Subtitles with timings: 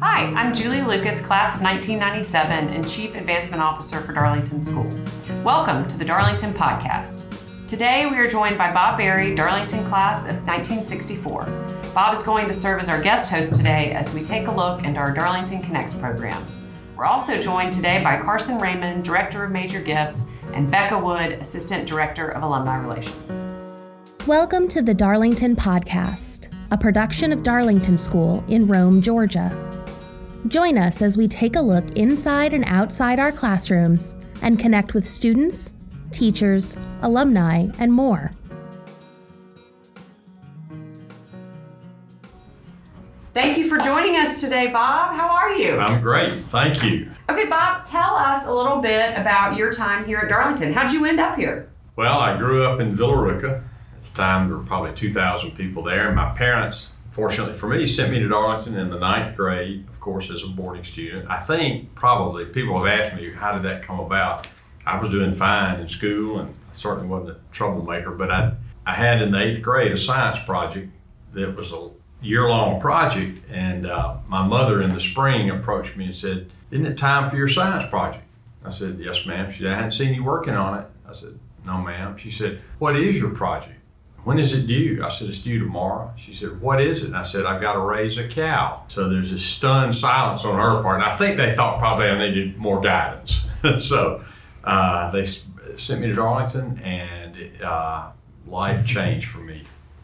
[0.00, 4.86] Hi, I'm Julie Lucas, class of 1997 and Chief Advancement Officer for Darlington School.
[5.42, 7.34] Welcome to the Darlington Podcast.
[7.66, 11.44] Today we are joined by Bob Berry, Darlington class of 1964.
[11.94, 14.84] Bob is going to serve as our guest host today as we take a look
[14.84, 16.44] into our Darlington Connects program.
[16.94, 21.88] We're also joined today by Carson Raymond, Director of Major Gifts, and Becca Wood, Assistant
[21.88, 23.46] Director of Alumni Relations.
[24.26, 29.75] Welcome to the Darlington Podcast, a production of Darlington School in Rome, Georgia.
[30.48, 35.08] Join us as we take a look inside and outside our classrooms and connect with
[35.08, 35.74] students,
[36.12, 38.30] teachers, alumni, and more.
[43.34, 45.16] Thank you for joining us today, Bob.
[45.16, 45.78] How are you?
[45.78, 46.32] I'm great.
[46.52, 47.10] Thank you.
[47.28, 50.72] Okay, Bob, tell us a little bit about your time here at Darlington.
[50.72, 51.68] How'd you end up here?
[51.96, 53.64] Well, I grew up in Villa Rica.
[53.96, 56.06] At the time, there were probably 2,000 people there.
[56.06, 59.95] And my parents, fortunately for me, sent me to Darlington in the ninth grade, of
[60.06, 61.28] course, as a boarding student.
[61.28, 64.46] I think probably people have asked me, how did that come about?
[64.86, 68.52] I was doing fine in school and I certainly wasn't a troublemaker, but I,
[68.86, 70.92] I had in the eighth grade a science project
[71.34, 71.90] that was a
[72.22, 73.50] year long project.
[73.50, 77.36] And uh, my mother in the spring approached me and said, Isn't it time for
[77.36, 78.22] your science project?
[78.64, 79.52] I said, Yes, ma'am.
[79.52, 80.86] She said, I hadn't seen you working on it.
[81.08, 82.16] I said, No, ma'am.
[82.16, 83.80] She said, What is your project?
[84.26, 85.04] When is it due?
[85.04, 86.12] I said, It's due tomorrow.
[86.16, 87.06] She said, What is it?
[87.06, 88.82] And I said, I've got to raise a cow.
[88.88, 91.00] So there's a stunned silence on her part.
[91.00, 93.46] And I think they thought probably I needed more guidance.
[93.80, 94.24] so
[94.64, 95.24] uh, they
[95.76, 98.08] sent me to Darlington, and it, uh,
[98.48, 99.62] life changed for me,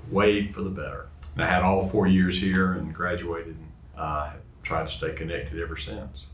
[0.08, 1.08] way for the better.
[1.34, 5.14] And I had all four years here and graduated and uh, have tried to stay
[5.14, 6.26] connected ever since.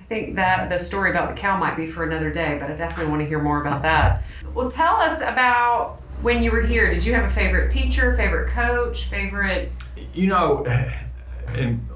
[0.00, 2.74] I think that the story about the cow might be for another day, but I
[2.74, 4.22] definitely want to hear more about that.
[4.54, 6.92] Well, tell us about when you were here.
[6.92, 9.72] Did you have a favorite teacher, favorite coach, favorite?
[10.12, 10.64] You know,
[11.48, 11.86] and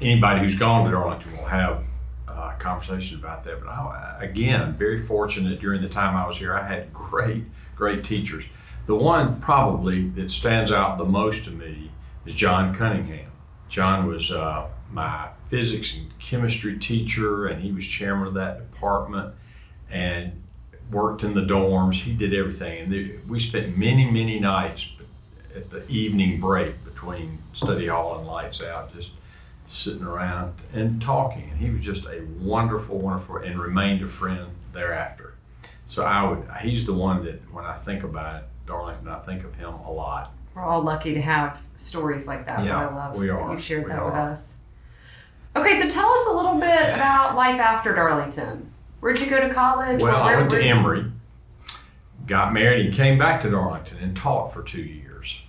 [0.00, 1.84] anybody who's gone to Darlington will have
[2.26, 3.60] uh, conversations about that.
[3.60, 6.56] But I, again, I'm very fortunate during the time I was here.
[6.56, 8.44] I had great, great teachers.
[8.86, 11.90] The one probably that stands out the most to me
[12.24, 13.30] is John Cunningham.
[13.68, 19.34] John was uh, my physics and chemistry teacher, and he was chairman of that department
[19.90, 20.42] and
[20.90, 22.02] worked in the dorms.
[22.02, 22.92] He did everything.
[22.92, 24.88] And we spent many, many nights
[25.54, 29.10] at the evening break between study hall and lights out, just
[29.68, 31.50] sitting around and talking.
[31.50, 35.34] And he was just a wonderful, wonderful, and remained a friend thereafter.
[35.88, 39.44] So I would, he's the one that when I think about it, Darlington, I think
[39.44, 40.32] of him a lot.
[40.54, 42.64] We're all lucky to have stories like that.
[42.64, 43.52] Yeah, I love we are.
[43.52, 44.56] you shared We that with us.
[45.56, 48.70] Okay, so tell us a little bit about life after Darlington.
[49.00, 50.02] Where'd you go to college?
[50.02, 51.04] Well, I Where- went to where- Emory,
[52.26, 55.40] got married, and came back to Darlington and taught for two years.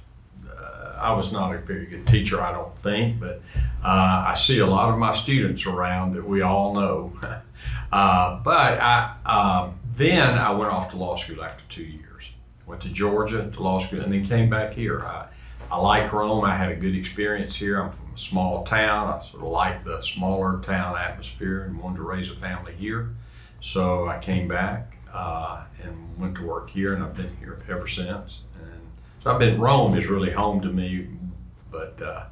[0.48, 3.42] Uh, I was not a very good teacher, I don't think, but
[3.84, 7.14] uh, I see a lot of my students around that we all know.
[7.92, 12.30] uh, but I um, then I went off to law school after two years.
[12.66, 15.02] Went to Georgia to law school, and then came back here.
[15.02, 15.26] I,
[15.72, 16.46] I like Rome.
[16.46, 17.82] I had a good experience here.
[17.82, 19.08] I'm from a small town.
[19.14, 23.10] I sort of like the smaller town atmosphere and wanted to raise a family here.
[23.62, 27.88] So I came back uh, and went to work here, and I've been here ever
[27.88, 28.40] since.
[28.62, 28.82] And
[29.24, 31.08] so I've been Rome is really home to me,
[31.72, 32.26] but uh,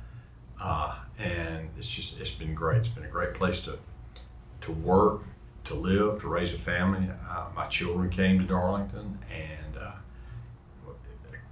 [0.61, 2.79] uh, and it's just it's been great.
[2.79, 3.77] It's been a great place to
[4.61, 5.23] to work,
[5.65, 7.09] to live, to raise a family.
[7.29, 9.91] Uh, my children came to Darlington and uh,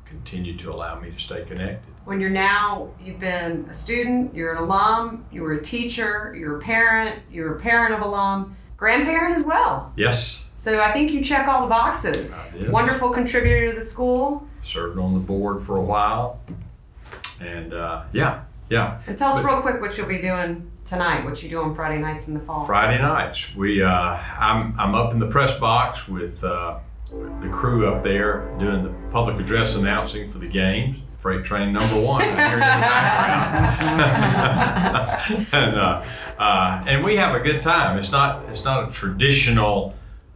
[0.05, 1.93] continue to allow me to stay connected.
[2.05, 6.57] When you're now, you've been a student, you're an alum, you were a teacher, you're
[6.57, 8.55] a parent, you're a parent of alum,
[8.89, 9.91] grandparent as well.
[9.97, 12.39] Yes, So I think you check all the boxes.
[12.69, 14.47] Wonderful contributor to the school.
[14.63, 16.39] served on the board for a while,
[17.39, 18.99] and uh, yeah, yeah.
[19.07, 21.73] And tell us But- real quick what you'll be doing tonight, what you do on
[21.73, 22.65] Friday nights in the fall.
[22.67, 26.77] Friday nights, we uh, I'm I'm up in the press box with uh,
[27.41, 30.97] the crew up there doing the public address announcing for the games.
[31.25, 32.21] Freight train number one.
[35.51, 36.05] And uh,
[36.37, 37.97] uh, and we have a good time.
[37.97, 39.95] It's not it's not a traditional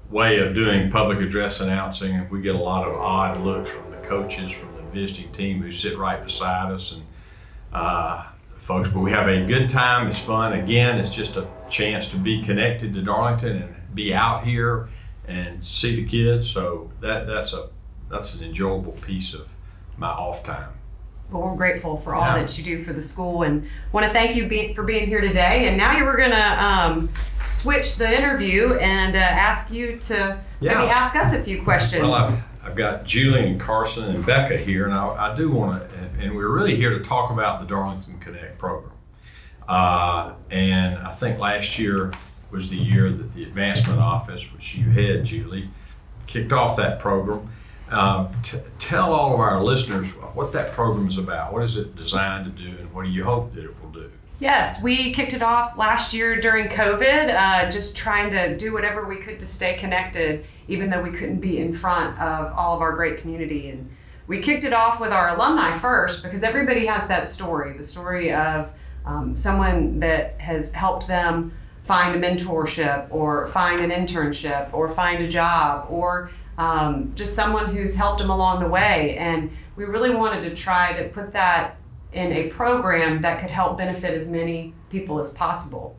[0.09, 2.27] way of doing public address announcing.
[2.31, 5.71] We get a lot of odd looks from the coaches, from the visiting team who
[5.71, 7.03] sit right beside us, and
[7.71, 8.25] uh,
[8.57, 8.89] folks.
[8.89, 10.07] But we have a good time.
[10.07, 10.53] It's fun.
[10.53, 14.89] Again, it's just a chance to be connected to Darlington and be out here
[15.27, 16.49] and see the kids.
[16.49, 17.69] So that that's a
[18.09, 19.49] that's an enjoyable piece of
[19.95, 20.78] my off time.
[21.31, 22.41] Well, we're grateful for all Yeah.
[22.41, 25.21] that you do for the school and want to thank you be, for being here
[25.21, 25.67] today.
[25.67, 27.09] And now we're going to um,
[27.45, 30.79] switch the interview and uh, ask you to Yeah.
[30.79, 32.01] maybe ask us a few questions.
[32.01, 35.87] Well, I've, I've got Julie and Carson and Becca here, and I, I do want
[35.87, 38.91] to, and, and we're really here to talk about the Darlington Connect program.
[39.67, 42.11] Uh, and I think last year
[42.49, 45.69] was the year that the Advancement Office, which you head, Julie,
[46.25, 47.51] kicked off that program.
[47.89, 51.53] Um, t- tell all of our listeners what that program is about.
[51.53, 54.11] What is it designed to do, and what do you hope that it will do?
[54.39, 59.05] Yes, we kicked it off last year during COVID, uh, just trying to do whatever
[59.05, 62.81] we could to stay connected, even though we couldn't be in front of all of
[62.81, 63.69] our great community.
[63.69, 63.89] And
[64.27, 68.31] we kicked it off with our alumni first because everybody has that story the story
[68.31, 68.71] of
[69.05, 71.51] um, someone that has helped them
[71.83, 77.73] find a mentorship or find an internship or find a job or um, just someone
[77.73, 79.15] who's helped them along the way.
[79.17, 81.77] And we really wanted to try to put that
[82.11, 85.97] in a program that could help benefit as many people as possible.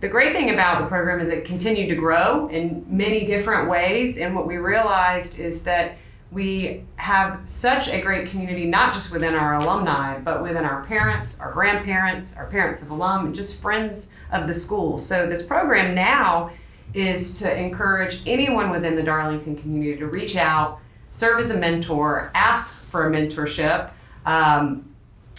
[0.00, 4.18] The great thing about the program is it continued to grow in many different ways.
[4.18, 5.96] And what we realized is that
[6.30, 11.38] we have such a great community, not just within our alumni, but within our parents,
[11.40, 14.98] our grandparents, our parents of alum, and just friends of the school.
[14.98, 16.50] So this program now
[16.94, 20.80] is to encourage anyone within the Darlington community to reach out,
[21.10, 23.90] serve as a mentor, ask for a mentorship.
[24.26, 24.88] Um,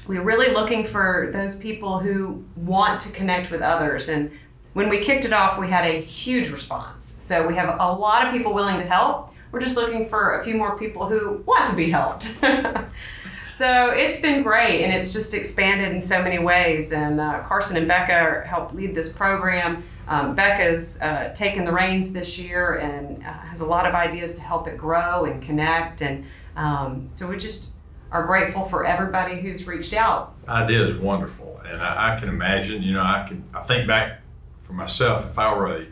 [0.07, 4.09] we're really looking for those people who want to connect with others.
[4.09, 4.31] And
[4.73, 7.15] when we kicked it off, we had a huge response.
[7.19, 10.43] So we have a lot of people willing to help we're just looking for a
[10.43, 12.23] few more people who want to be helped.
[13.51, 16.91] so it's been great and it's just expanded in so many ways.
[16.91, 19.83] And uh, Carson and Becca helped lead this program.
[20.07, 24.35] Um, Becca's uh, taken the reins this year and uh, has a lot of ideas
[24.35, 26.01] to help it grow and connect.
[26.01, 27.73] And um, so we just
[28.11, 30.35] are grateful for everybody who's reached out.
[30.47, 32.83] Idea is wonderful, and I, I, can imagine.
[32.83, 33.43] You know, I can.
[33.53, 34.21] I think back
[34.63, 35.85] for myself if I were a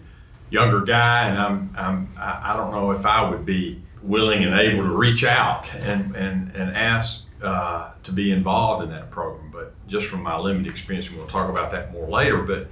[0.52, 4.84] younger guy, and I'm, I'm I don't know if I would be willing and able
[4.84, 9.50] to reach out and and and ask uh, to be involved in that program.
[9.52, 12.44] But just from my limited experience, and we'll talk about that more later.
[12.44, 12.68] But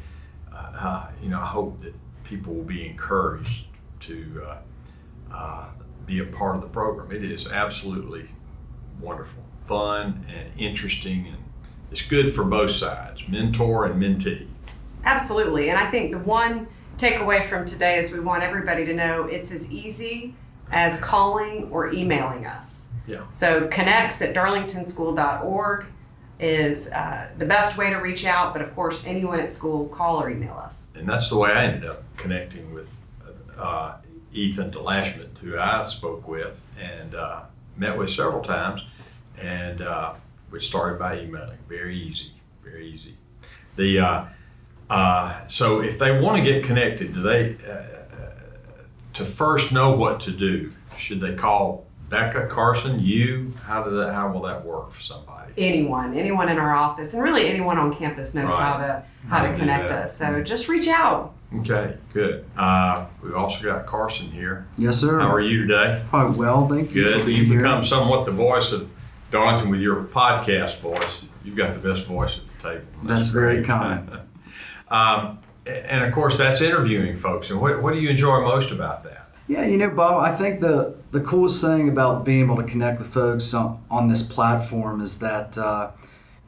[0.80, 1.94] uh, you know, I hope that
[2.24, 3.66] people will be encouraged
[4.02, 5.66] to uh, uh,
[6.06, 7.12] be a part of the program.
[7.12, 8.30] It is absolutely
[9.02, 11.38] wonderful, fun, and interesting, and
[11.92, 14.48] it's good for both sides, mentor and mentee.
[15.04, 16.68] Absolutely, and I think the one
[16.98, 20.36] takeaway from today is we want everybody to know it's as easy
[20.72, 22.90] as calling or emailing us.
[23.08, 23.26] Yeah.
[23.32, 25.86] So connects at darlingtonschool.org
[26.40, 30.22] is uh, the best way to reach out, but of course, anyone at school, call
[30.22, 30.88] or email us.
[30.96, 32.88] And that's the way I ended up connecting with
[33.58, 33.96] uh,
[34.34, 37.42] Ethan DeLashman, who I spoke with and uh,
[37.76, 38.82] met with several times,
[39.38, 40.14] and uh,
[40.50, 41.58] we started by emailing.
[41.68, 42.32] Very easy,
[42.64, 43.16] very easy.
[43.76, 44.26] The uh,
[44.90, 47.58] uh, so if they want to get connected, do they
[49.14, 50.72] to first know what to do?
[50.98, 53.00] Should they call Becca Carson?
[53.00, 53.54] You?
[53.64, 54.14] How do that?
[54.14, 55.54] How will that work for somebody?
[55.58, 58.60] Anyone, anyone in our office, and really anyone on campus knows right.
[58.60, 60.18] how to how to connect us.
[60.18, 60.44] So mm-hmm.
[60.44, 61.34] just reach out.
[61.60, 62.46] Okay, good.
[62.58, 64.68] Uh, we've also got Carson here.
[64.78, 65.20] Yes, sir.
[65.20, 66.04] How are you today?
[66.10, 67.04] Quite well, thank you.
[67.04, 67.28] Good.
[67.28, 68.90] You've become somewhat the voice of
[69.32, 71.24] Darlington with your podcast voice.
[71.44, 72.86] You've got the best voice at the table.
[73.04, 74.12] That's, That's very kind.
[74.92, 77.52] Um, and of course, that's interviewing folks.
[77.52, 79.29] And what, what do you enjoy most about that?
[79.50, 83.00] Yeah, you know, Bob, I think the, the coolest thing about being able to connect
[83.00, 85.90] with folks on, on this platform is that, uh,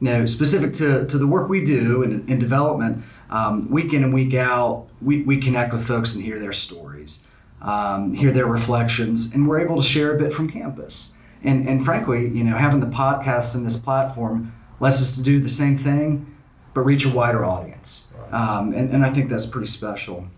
[0.00, 4.04] you know, specific to, to the work we do in, in development, um, week in
[4.04, 7.26] and week out, we, we connect with folks and hear their stories,
[7.60, 11.14] um, hear their reflections, and we're able to share a bit from campus.
[11.42, 15.40] And, and frankly, you know, having the podcast and this platform lets us to do
[15.40, 16.32] the same thing,
[16.72, 18.06] but reach a wider audience.
[18.30, 20.28] Um, and, and I think that's pretty special.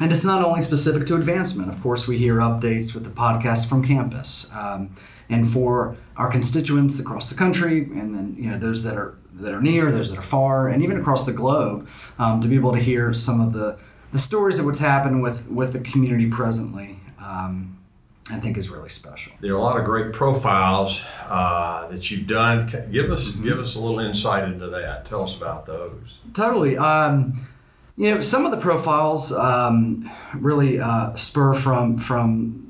[0.00, 1.70] And it's not only specific to advancement.
[1.70, 4.94] Of course, we hear updates with the podcast from campus, um,
[5.28, 9.52] and for our constituents across the country, and then you know those that are that
[9.52, 11.88] are near, those that are far, and even across the globe,
[12.18, 13.78] um, to be able to hear some of the
[14.12, 17.00] the stories of what's happened with with the community presently.
[17.20, 17.74] Um,
[18.30, 19.32] I think is really special.
[19.40, 22.66] There are a lot of great profiles uh, that you've done.
[22.92, 23.44] Give us mm-hmm.
[23.44, 25.06] give us a little insight into that.
[25.06, 26.18] Tell us about those.
[26.34, 26.76] Totally.
[26.76, 27.46] Um,
[27.98, 32.64] you know, some of the profiles um, really uh, spur from from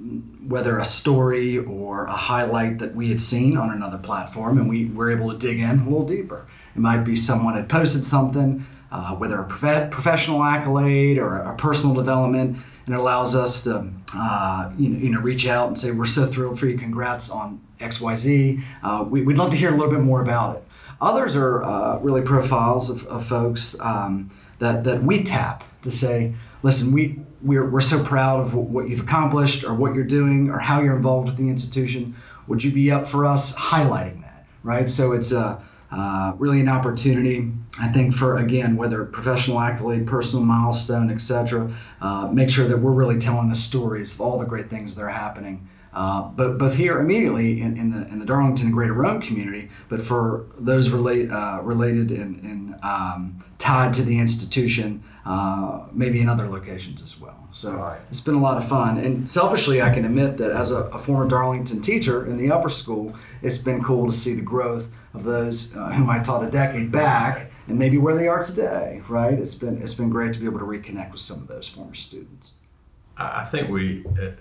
[0.49, 4.87] whether a story or a highlight that we had seen on another platform, and we
[4.87, 6.47] were able to dig in a little deeper.
[6.75, 11.55] It might be someone had posted something, uh, whether a prof- professional accolade or a
[11.57, 12.57] personal development
[12.89, 16.07] and it allows us to uh, you, know, you know reach out and say we're
[16.07, 16.79] so thrilled for you.
[16.79, 20.65] Congrats on xyz uh, we, would love to hear a little bit more about it.
[21.01, 26.35] Others are uh, really profiles of, of folks um, that, that we tap to say
[26.63, 30.59] listen we we're, we're so proud of what you've accomplished or what you're doing or
[30.59, 32.15] how you're involved with the institution
[32.47, 35.61] would you be up for us highlighting that right so it's a
[35.91, 37.51] Uh, really an opportunity,
[37.81, 41.73] I think, for again, whether professional accolade, personal milestone, etc.
[41.99, 45.03] Uh, make sure that we're really telling the stories of all the great things that
[45.03, 45.67] are happening.
[45.93, 49.71] Uh, but both here immediately in, in, the in the Darlington and Greater Rome community,
[49.89, 56.21] but for those relate uh, related and, and um, tied to the institution, uh, maybe
[56.21, 57.49] in other locations as well.
[57.53, 58.01] So Right.
[58.11, 58.99] it's been a lot of fun.
[58.99, 62.69] And selfishly, I can admit that as a, a former Darlington teacher in the upper
[62.69, 66.51] school, it's been cool to see the growth of those uh, whom I taught a
[66.51, 69.01] decade back and maybe where they are today.
[69.09, 69.35] Right?
[69.39, 71.95] It's been it's been great to be able to reconnect with some of those former
[71.95, 72.53] students.
[73.17, 74.33] I I think we, uh,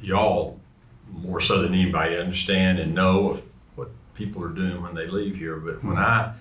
[0.00, 0.60] y'all,
[1.08, 3.42] more so than anybody, understand and know of
[3.76, 5.56] what people are doing when they leave here.
[5.56, 6.34] But when I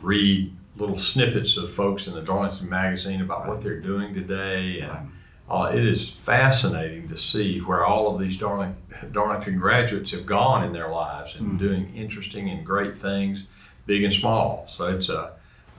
[0.00, 5.12] read little snippets of folks in the Darlington Magazine about what they're doing today, and
[5.50, 8.76] uh, it is fascinating to see where all of these Darling,
[9.12, 13.44] Darlington graduates have gone in their lives and doing interesting and great things,
[13.86, 14.66] big and small.
[14.68, 15.32] So it's a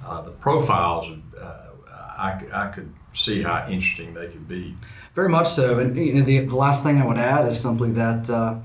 [0.05, 1.17] uh, the profiles.
[1.39, 1.59] Uh,
[1.89, 4.75] I, I could see how interesting they could be.
[5.15, 5.79] Very much so.
[5.79, 8.55] And you know, the, the last thing I would add is simply that, uh,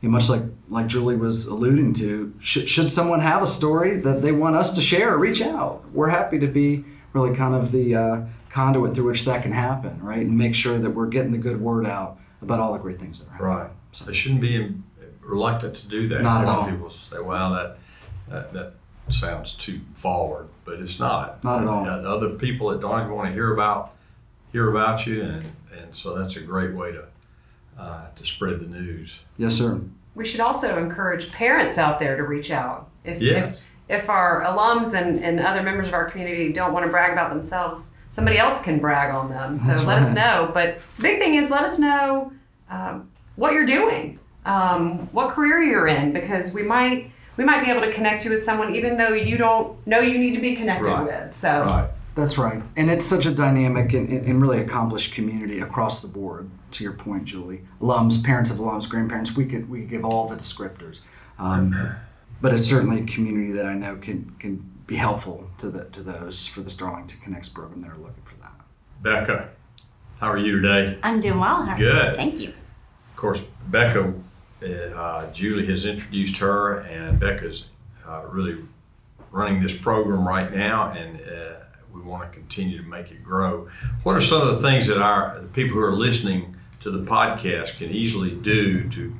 [0.00, 4.00] you know, much like like Julie was alluding to, should, should someone have a story
[4.00, 5.84] that they want us to share, reach out.
[5.92, 10.02] We're happy to be really kind of the uh, conduit through which that can happen,
[10.02, 10.20] right?
[10.20, 13.20] And make sure that we're getting the good word out about all the great things
[13.20, 13.56] that are happening.
[13.56, 13.70] Right.
[13.92, 14.74] So they shouldn't be
[15.20, 16.22] reluctant to do that.
[16.22, 16.64] Not a lot all.
[16.64, 17.78] of people say, "Well, that,
[18.28, 18.72] that that
[19.10, 21.42] sounds too forward," but it's not.
[21.44, 21.84] Not at all.
[21.84, 23.94] The other people at Darlington want to hear about
[24.52, 25.44] hear about you, and
[25.76, 27.04] and so that's a great way to
[27.78, 29.18] uh, to spread the news.
[29.38, 29.80] Yes, sir.
[30.14, 32.90] We should also encourage parents out there to reach out.
[33.02, 33.58] If, Yes.
[33.88, 37.12] if, if our alums and, and other members of our community don't want to brag
[37.12, 39.56] about themselves, somebody else can brag on them.
[39.56, 40.50] So That's let us know.
[40.52, 42.30] But the big thing is let us know
[42.70, 47.70] um, what you're doing, um, what career you're in, because we might we might be
[47.70, 50.54] able to connect you with someone even though you don't know you need to be
[50.54, 51.04] connected Right.
[51.26, 51.34] with.
[51.34, 51.88] So Right.
[52.14, 52.62] That's right.
[52.76, 56.92] And it's such a dynamic and, and really accomplished community across the board, to your
[56.92, 57.62] point, Julie.
[57.80, 61.00] Alums, parents of alums, grandparents, we could we could give all the descriptors.
[61.38, 61.96] Um,
[62.40, 66.02] but it's certainly a community that I know can can be helpful to the to
[66.02, 68.52] those for the Darlington Connects program that are looking for that.
[69.02, 69.48] Becca,
[70.20, 70.98] how are you today?
[71.02, 71.64] I'm doing well.
[71.64, 71.84] How are you?
[71.84, 72.16] Good.
[72.16, 72.48] Thank you.
[72.48, 74.12] Of course, Becca,
[74.96, 77.64] uh, Julie has introduced her, and Becca's
[78.06, 78.58] uh, really
[79.30, 81.54] running this program right now, and uh,
[81.92, 83.68] we want to continue to make it grow.
[84.02, 87.04] What are some of the things that our the people who are listening to the
[87.04, 89.14] podcast can easily do to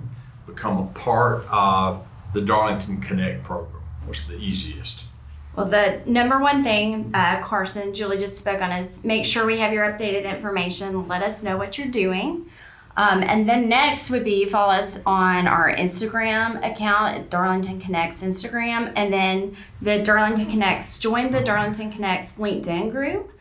[0.47, 3.83] become a part of the Darlington Connect program?
[4.05, 5.05] What's the easiest?
[5.55, 9.59] Well, the number one thing uh, Carson, Julie just spoke on is make sure we
[9.59, 11.07] have your updated information.
[11.09, 12.47] Let us know what you're doing.
[12.97, 18.93] Um, and then next would be follow us on our Instagram account, Darlington Connects Instagram,
[18.97, 20.99] and then the Darlington Connects.
[20.99, 23.33] Join the Darlington Connects LinkedIn group.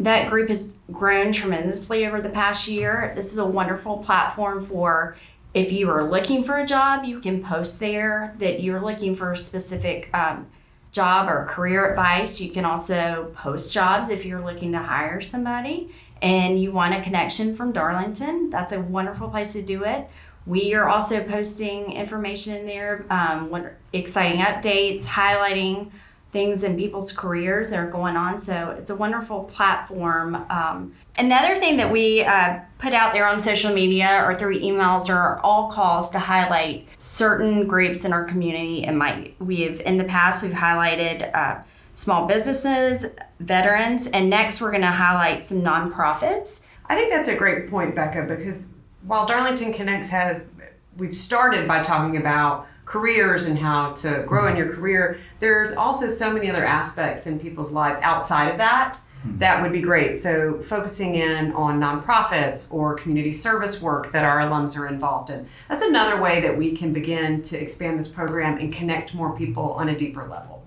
[0.00, 3.12] That group has grown tremendously over the past year.
[3.14, 5.16] This is a wonderful platform for
[5.52, 9.32] if you are looking for a job, you can post there that you're looking for
[9.32, 10.48] a specific um,
[10.90, 12.40] job or career advice.
[12.40, 15.92] You can also post jobs if you're looking to hire somebody
[16.22, 18.50] and you want a connection from Darlington.
[18.50, 20.08] That's a wonderful place to do it.
[20.46, 25.90] We are also posting information in there, um, what exciting updates, highlighting
[26.34, 28.40] things in people's careers that are going on.
[28.40, 30.34] So it's a wonderful platform.
[30.50, 35.08] Um, another thing that we uh, put out there on social media or through emails
[35.08, 38.84] are all calls to highlight certain groups in our community.
[38.84, 41.62] And my we have in the past we've highlighted uh,
[41.94, 43.06] small businesses,
[43.40, 46.62] veterans, and next we're going to highlight some nonprofits.
[46.86, 48.66] I think that's a great point, Becca, because
[49.06, 50.48] while Darlington Connects has,
[50.96, 54.58] we've started by talking about careers and how to grow in mm-hmm.
[54.58, 59.38] your career, there's also so many other aspects in people's lives outside of that mm-hmm.
[59.38, 60.16] that would be great.
[60.16, 65.48] So, focusing in on nonprofits or community service work that our alums are involved in.
[65.68, 69.72] That's another way that we can begin to expand this program and connect more people
[69.72, 70.63] on a deeper level.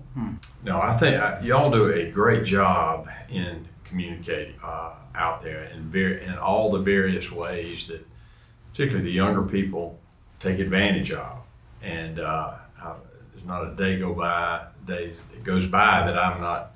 [0.64, 5.90] No, I think uh, y'all do a great job in communicating uh, out there in,
[5.90, 8.06] ver- in all the various ways that,
[8.72, 9.98] particularly the younger people,
[10.40, 11.38] take advantage of.
[11.82, 12.94] And uh, uh,
[13.32, 16.72] there's not a day go by days it goes by that I'm not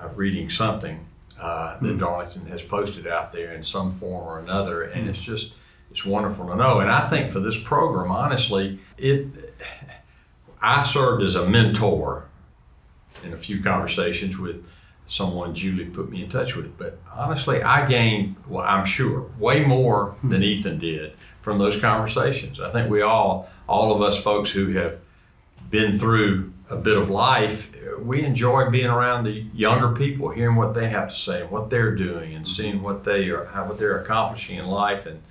[0.00, 1.06] uh, reading something
[1.40, 5.52] uh, that Darlington has posted out there in some form or another, and it's just
[5.90, 6.80] it's wonderful to know.
[6.80, 9.26] And I think for this program, honestly, it
[10.60, 12.27] I served as a mentor
[13.24, 14.64] in a few conversations with
[15.06, 16.76] someone Julie put me in touch with.
[16.76, 22.60] But honestly, I gained, well, I'm sure, way more than Ethan did from those conversations.
[22.60, 24.98] I think we all, all of us folks who have
[25.70, 30.74] been through a bit of life, we enjoy being around the younger people, hearing what
[30.74, 33.78] they have to say and what they're doing, and seeing what they are, how what
[33.78, 35.22] they're accomplishing in life, and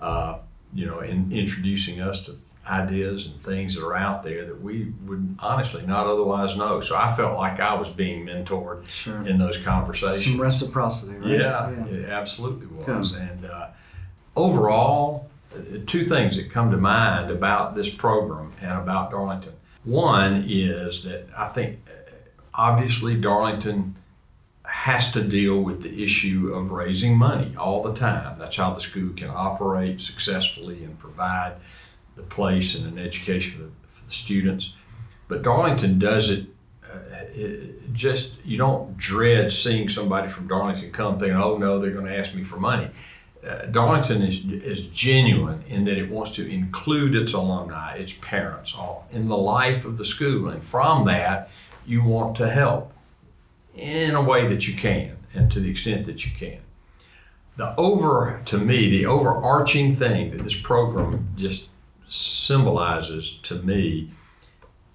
[0.00, 0.38] uh,
[0.74, 2.36] you know, in introducing us to
[2.68, 6.80] ideas and things that are out there that we would honestly not otherwise know.
[6.80, 9.26] So I felt like I was being mentored Sure.
[9.26, 10.24] in those conversations.
[10.24, 11.40] Some reciprocity, right?
[11.40, 13.12] Yeah, it absolutely was.
[13.12, 13.68] And uh,
[14.36, 15.28] overall,
[15.86, 19.54] two things that come to mind about this program and about Darlington.
[19.84, 22.12] One is that I think uh,
[22.54, 23.96] obviously Darlington
[24.64, 28.38] has to deal with the issue of raising money all the time.
[28.38, 31.54] That's how the school can operate successfully and provide
[32.20, 34.74] the place and an education for the, for the students.
[35.28, 36.46] But Darlington does it
[36.84, 36.98] uh,
[37.34, 42.06] it just you don't dread seeing somebody from Darlington come thinking, oh no, they're going
[42.06, 42.90] to ask me for money.
[43.46, 48.74] Uh, Darlington is is genuine in that it wants to include its alumni, its parents,
[48.74, 51.48] all in the life of the school, and from that,
[51.86, 52.92] you want to help
[53.74, 56.60] in a way that you can, and to the extent that you can.
[57.56, 61.68] The over to me, the overarching thing that this program just
[62.10, 64.10] symbolizes to me,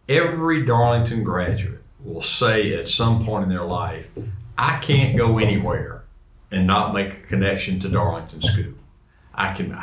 [0.07, 4.07] every Darlington graduate will say at some point in their life,
[4.57, 6.03] I can't go anywhere
[6.51, 8.73] and not make a connection to Darlington School.
[9.33, 9.77] I can,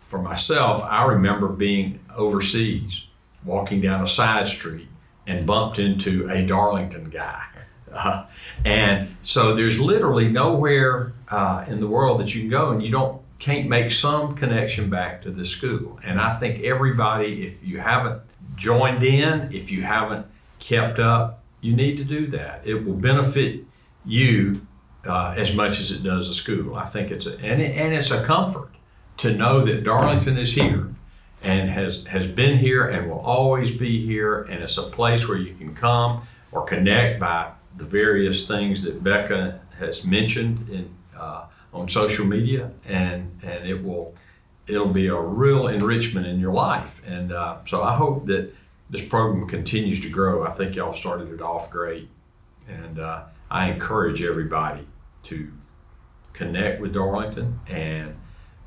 [0.00, 3.04] for myself, I remember being overseas,
[3.44, 4.88] walking down a side street,
[5.26, 7.44] and bumped into a Darlington guy.
[7.92, 8.26] Uh,
[8.64, 12.90] and so there's literally nowhere uh, in the world that you can go and you
[12.90, 16.00] don't can't make some connection back to the school.
[16.02, 18.22] And I think everybody, if you haven't
[18.56, 20.26] joined in, if you haven't
[20.58, 22.62] kept up, you need to do that.
[22.64, 23.64] It will benefit
[24.04, 24.66] you
[25.06, 26.74] uh, as much as it does the school.
[26.74, 28.70] I think it's a and, it, and it's a comfort
[29.18, 30.94] to know that Darlington is here
[31.42, 35.38] and has has been here and will always be here, and it's a place where
[35.38, 41.44] you can come or connect by the various things that Becca has mentioned in uh,
[41.72, 44.14] on social media, and and it will
[44.66, 47.00] it'll be a real enrichment in your life.
[47.06, 48.52] And uh, so I hope that
[48.90, 50.46] this program continues to grow.
[50.46, 52.08] I think y'all started it off great,
[52.68, 54.86] and uh, I encourage everybody
[55.24, 55.50] to
[56.32, 58.14] connect with Darlington and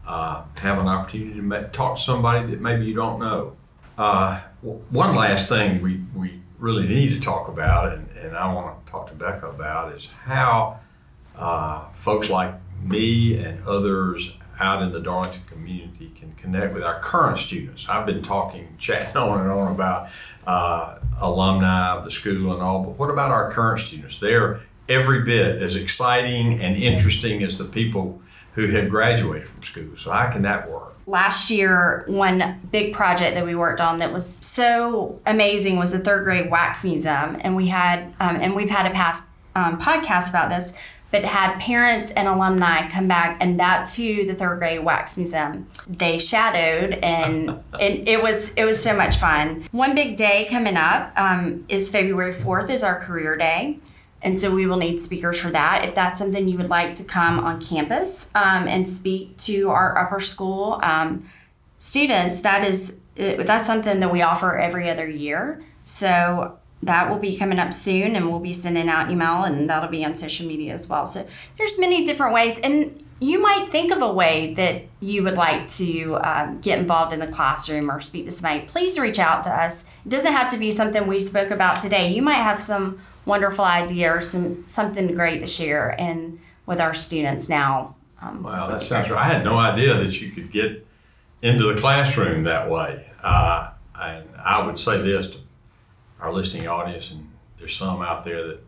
[0.06, 3.56] uh, have an opportunity to talk to somebody that maybe you don't know.
[3.97, 8.86] Uh, one last thing we, we really need to talk about, and, and I want
[8.86, 10.80] to talk to Becca about, is how
[11.38, 17.00] uh, folks like me and others out in the Darlington community can connect with our
[17.00, 17.86] current students.
[17.89, 20.10] I've been talking, chatting on and on about
[20.46, 24.20] uh, alumni of the school and all, but what about our current students?
[24.20, 28.22] They're every bit as exciting and interesting as the people
[28.54, 29.98] who have graduated from school.
[29.98, 30.91] So how can that work?
[31.08, 36.00] last year one big project that we worked on that was so amazing was the
[36.00, 39.24] third grade wax museum and we had um, and we've had a past
[39.56, 40.74] um, podcast about this
[41.12, 45.67] but had parents and alumni come back and that's who the third grade wax museum
[45.88, 50.78] they shadowed and it, it was it was so much fun one big day coming
[50.78, 53.78] up um, is february 4th is our career day
[54.24, 55.84] and so we will need speakers for that.
[55.86, 59.97] If that's something you would like to come on campus um, and speak to our
[59.97, 61.28] upper school um,
[61.78, 65.63] students, that is that's something that we offer every other year.
[65.84, 69.89] So that will be coming up soon, and we'll be sending out email, and that'll
[69.89, 71.06] be on social media as well.
[71.06, 75.36] So there's many different ways, and you might think of a way that you would
[75.36, 78.62] like to um, get involved in the classroom or speak to somebody.
[78.62, 79.86] Please reach out to us.
[80.06, 82.12] It doesn't have to be something we spoke about today.
[82.12, 86.96] You might have some wonderful idea or some something great to share and with our
[86.96, 87.96] students now.
[88.20, 89.24] Um, Wow, that sounds right.
[89.24, 90.86] I had no idea that you could get
[91.44, 93.06] into the classroom that way.
[93.22, 95.38] Uh, and I would say this to
[96.21, 98.60] our listening audience, and there's some out there that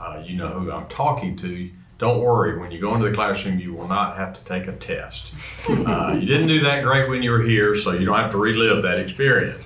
[0.00, 1.70] uh, you know who I'm talking to.
[1.98, 4.72] Don't worry, when you go into the classroom, you will not have to take a
[4.72, 5.32] test.
[5.70, 8.38] Uh, you didn't do that great when you were here, so you don't have to
[8.38, 9.62] relive that experience.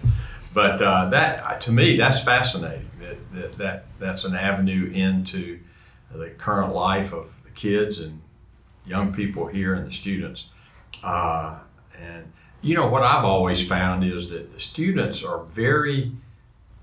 [0.53, 2.91] But uh, that, to me, that's fascinating.
[3.01, 5.61] That, that, that that's an avenue into
[6.13, 8.21] the current life of the kids and
[8.87, 10.47] young people here and the students.
[11.03, 11.59] Uh,
[12.01, 12.33] and
[12.63, 16.13] you know what I've always found is that the students are very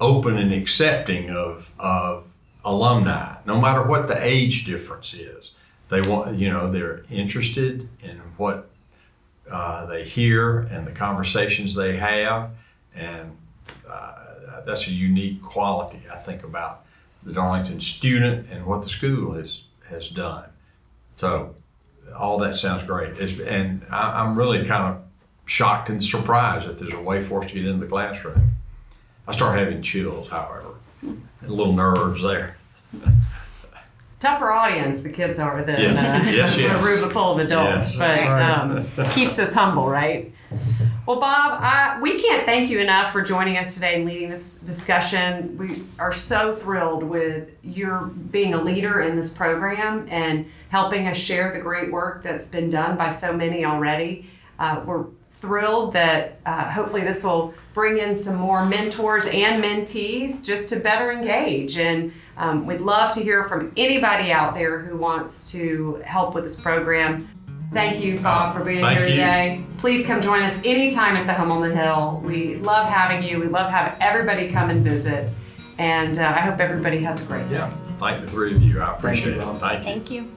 [0.02, 2.26] open and accepting of of
[2.66, 5.52] alumni, no matter what the age difference is.
[5.90, 8.70] They want, you know, they're interested in what
[9.50, 12.52] uh, they hear and the conversations they have,
[12.96, 13.38] and
[13.90, 16.86] uh, that's a unique quality I think about
[17.24, 20.46] the Darlington student and what the school has has done.
[21.18, 21.56] So
[22.18, 23.18] all that sounds great.
[23.18, 25.04] It's, and I, I'm really kind of
[25.46, 28.52] shocked and surprised that there's a way for us to get into the classroom.
[29.27, 32.57] I start having chills, however, and little nerves there.
[34.19, 36.27] Tougher audience the kids are than Yes.
[36.27, 36.84] uh, Yes, a yes.
[36.84, 40.31] room full of adults, Yes, but that's um, keeps us humble, right?
[41.07, 44.60] Well, Bob, I, we can't thank you enough for joining us today and leading this
[44.60, 45.57] discussion.
[45.57, 51.17] We are so thrilled with your being a leader in this program and helping us
[51.17, 54.29] share the great work that's been done by so many already.
[54.60, 55.05] Uh, we're
[55.41, 60.80] thrilled that uh, hopefully this will bring in some more mentors and mentees just to
[60.80, 61.77] better engage.
[61.77, 66.43] And um, we'd love to hear from anybody out there who wants to help with
[66.43, 67.27] this program.
[67.73, 69.15] Thank you, Bob, for being Thank here you.
[69.15, 69.63] today.
[69.77, 72.21] Please come join us anytime at the Home on the Hill.
[72.23, 73.39] We love having you.
[73.39, 75.32] We love having everybody come and visit.
[75.77, 77.56] And uh, I hope everybody has a great day.
[77.56, 77.73] Yeah.
[77.97, 78.82] Thank the three of you.
[78.82, 79.39] I Thank you, appreciate it.
[79.39, 79.60] Bob.
[79.60, 79.86] Thank you.
[79.86, 80.32] Thank you.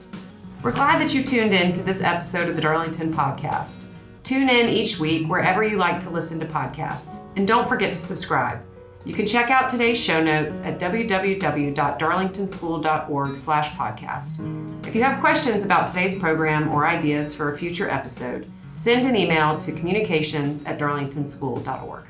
[0.63, 3.89] We're glad that you tuned in to this episode of the Darlington Podcast.
[4.25, 7.21] Tune in each week wherever you like to listen to podcasts.
[7.37, 8.63] And don't forget to subscribe.
[9.05, 14.87] You can check out today's show notes at www.darlingtonschool.org slash podcast.
[14.87, 19.15] If you have questions about today's program or ideas for a future episode, send an
[19.15, 22.05] email to communications at darlingtonschool.org.